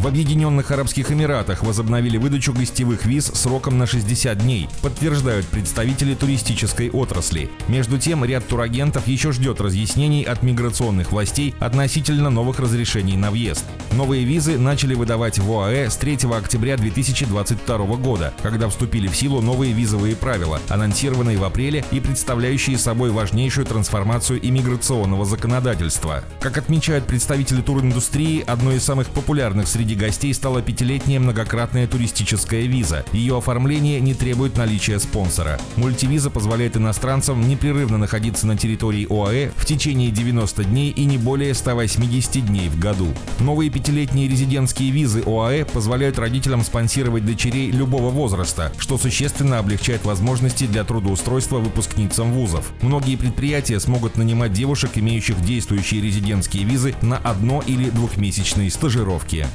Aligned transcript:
В 0.00 0.06
Объединенных 0.06 0.70
Арабских 0.70 1.12
Эмиратах 1.12 1.62
возобновили 1.62 2.16
выдачу 2.16 2.54
гостевых 2.54 3.04
виз 3.04 3.26
сроком 3.26 3.76
на 3.76 3.86
60 3.86 4.38
дней, 4.38 4.66
подтверждают 4.80 5.44
представители 5.44 6.14
туристической 6.14 6.88
отрасли. 6.88 7.50
Между 7.68 7.98
тем, 7.98 8.24
ряд 8.24 8.48
турагентов 8.48 9.06
еще 9.06 9.30
ждет 9.30 9.60
разъяснений 9.60 10.22
от 10.22 10.42
миграционных 10.42 11.12
властей 11.12 11.54
относительно 11.60 12.30
новых 12.30 12.60
разрешений 12.60 13.18
на 13.18 13.30
въезд. 13.30 13.66
Новые 13.92 14.24
визы 14.24 14.56
начали 14.56 14.94
выдавать 14.94 15.38
в 15.38 15.52
ОАЭ 15.52 15.90
с 15.90 15.96
3 15.96 16.20
октября 16.34 16.78
2022 16.78 17.78
года, 17.96 18.32
когда 18.42 18.70
вступили 18.70 19.06
в 19.06 19.14
силу 19.14 19.42
новые 19.42 19.74
визовые 19.74 20.16
правила, 20.16 20.60
анонсированные 20.70 21.36
в 21.36 21.44
апреле 21.44 21.84
и 21.90 22.00
представляющие 22.00 22.78
собой 22.78 23.10
важнейшую 23.10 23.66
трансформацию 23.66 24.40
иммиграционного 24.42 25.26
законодательства. 25.26 26.24
Как 26.40 26.56
отмечают 26.56 27.04
представители 27.04 27.60
туриндустрии, 27.60 28.42
одной 28.46 28.76
из 28.76 28.84
самых 28.84 29.08
популярных 29.08 29.68
среди 29.68 29.89
среди 29.90 30.04
гостей 30.04 30.32
стала 30.32 30.62
пятилетняя 30.62 31.18
многократная 31.18 31.88
туристическая 31.88 32.62
виза. 32.62 33.04
Ее 33.12 33.36
оформление 33.36 33.98
не 33.98 34.14
требует 34.14 34.56
наличия 34.56 35.00
спонсора. 35.00 35.58
Мультивиза 35.74 36.30
позволяет 36.30 36.76
иностранцам 36.76 37.48
непрерывно 37.48 37.98
находиться 37.98 38.46
на 38.46 38.56
территории 38.56 39.08
ОАЭ 39.10 39.50
в 39.56 39.66
течение 39.66 40.12
90 40.12 40.62
дней 40.62 40.90
и 40.90 41.04
не 41.06 41.18
более 41.18 41.54
180 41.54 42.46
дней 42.46 42.68
в 42.68 42.78
году. 42.78 43.08
Новые 43.40 43.68
пятилетние 43.68 44.28
резидентские 44.28 44.92
визы 44.92 45.24
ОАЭ 45.26 45.64
позволяют 45.64 46.20
родителям 46.20 46.62
спонсировать 46.62 47.26
дочерей 47.26 47.72
любого 47.72 48.10
возраста, 48.10 48.72
что 48.78 48.96
существенно 48.96 49.58
облегчает 49.58 50.04
возможности 50.04 50.68
для 50.68 50.84
трудоустройства 50.84 51.58
выпускницам 51.58 52.32
вузов. 52.32 52.70
Многие 52.80 53.16
предприятия 53.16 53.80
смогут 53.80 54.16
нанимать 54.16 54.52
девушек, 54.52 54.92
имеющих 54.94 55.40
действующие 55.44 56.00
резидентские 56.00 56.62
визы, 56.62 56.94
на 57.02 57.18
одно- 57.18 57.64
или 57.66 57.90
двухмесячные 57.90 58.70
стажировки. 58.70 59.48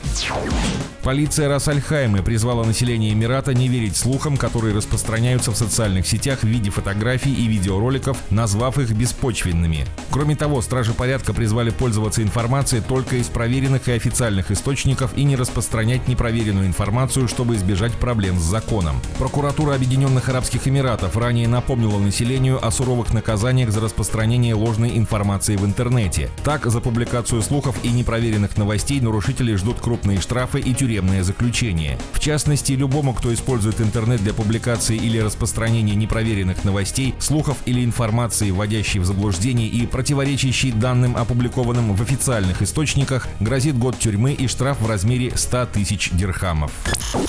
Полиция 1.05 1.47
Рассальхайма 1.47 2.23
призвала 2.23 2.63
население 2.63 3.13
Эмирата 3.13 3.53
не 3.53 3.67
верить 3.67 3.95
слухам, 3.95 4.37
которые 4.37 4.73
распространяются 4.73 5.51
в 5.51 5.55
социальных 5.55 6.07
сетях 6.07 6.39
в 6.39 6.47
виде 6.47 6.71
фотографий 6.71 7.31
и 7.31 7.45
видеороликов, 7.45 8.17
назвав 8.31 8.79
их 8.79 8.89
беспочвенными. 8.89 9.85
Кроме 10.09 10.35
того, 10.35 10.63
стражи 10.63 10.93
порядка 10.93 11.31
призвали 11.31 11.69
пользоваться 11.69 12.23
информацией 12.23 12.81
только 12.81 13.17
из 13.17 13.27
проверенных 13.27 13.87
и 13.87 13.91
официальных 13.91 14.49
источников 14.49 15.15
и 15.15 15.23
не 15.25 15.35
распространять 15.35 16.07
непроверенную 16.07 16.65
информацию, 16.65 17.27
чтобы 17.27 17.55
избежать 17.55 17.93
проблем 17.93 18.39
с 18.39 18.43
законом. 18.43 18.95
Прокуратура 19.19 19.75
Объединенных 19.75 20.27
Арабских 20.29 20.67
Эмиратов 20.67 21.17
ранее 21.17 21.47
напомнила 21.47 21.99
населению 21.99 22.65
о 22.65 22.71
суровых 22.71 23.13
наказаниях 23.13 23.69
за 23.69 23.79
распространение 23.79 24.55
ложной 24.55 24.97
информации 24.97 25.55
в 25.55 25.65
интернете. 25.65 26.31
Так, 26.43 26.65
за 26.65 26.79
публикацию 26.79 27.43
слухов 27.43 27.75
и 27.83 27.89
непроверенных 27.89 28.57
новостей 28.57 28.99
нарушители 29.01 29.53
ждут 29.53 29.81
крупные 29.81 30.14
штрафы 30.19 30.59
и 30.59 30.73
тюремное 30.73 31.23
заключение. 31.23 31.97
В 32.13 32.19
частности, 32.19 32.73
любому, 32.73 33.13
кто 33.13 33.33
использует 33.33 33.81
интернет 33.81 34.23
для 34.23 34.33
публикации 34.33 34.95
или 34.95 35.19
распространения 35.19 35.95
непроверенных 35.95 36.63
новостей, 36.63 37.15
слухов 37.19 37.57
или 37.65 37.83
информации, 37.83 38.51
вводящей 38.51 38.99
в 38.99 39.05
заблуждение 39.05 39.67
и 39.67 39.85
противоречащей 39.85 40.71
данным, 40.71 41.17
опубликованным 41.17 41.95
в 41.95 42.01
официальных 42.01 42.61
источниках, 42.61 43.27
грозит 43.39 43.77
год 43.77 43.99
тюрьмы 43.99 44.33
и 44.33 44.47
штраф 44.47 44.81
в 44.81 44.89
размере 44.89 45.31
100 45.35 45.65
тысяч 45.67 46.09
дирхамов. 46.11 46.71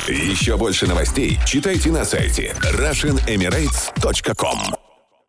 Еще 0.09 0.57
больше 0.57 0.87
новостей 0.87 1.39
читайте 1.47 1.91
на 1.91 2.05
сайте 2.05 2.55
RussianEmirates.com 2.63 4.86